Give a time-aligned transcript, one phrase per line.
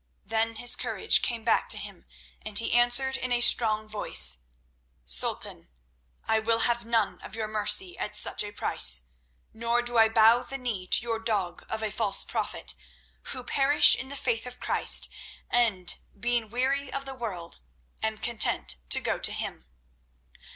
[0.25, 2.07] Then his courage came back to him,
[2.41, 4.39] and he answered in a strong voice:
[5.05, 5.69] "Sultan,
[6.27, 9.03] I will have none of your mercy at such a price,
[9.53, 12.73] nor do I bow the knee to your dog of a false prophet,
[13.25, 15.07] who perish in the faith of Christ,
[15.51, 17.59] and, being weary of the world,
[18.01, 19.67] am content to go to Him."